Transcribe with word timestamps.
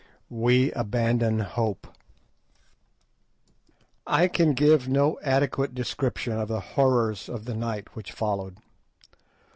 WE 0.33 0.71
ABANDON 0.71 1.41
HOPE 1.41 1.85
I 4.07 4.27
can 4.27 4.53
give 4.55 4.87
no 4.87 5.19
adequate 5.21 5.75
description 5.75 6.33
of 6.33 6.47
the 6.47 6.59
horrors 6.59 7.29
of 7.29 7.45
the 7.45 7.53
night 7.53 7.95
which 7.95 8.11
followed. 8.11 8.57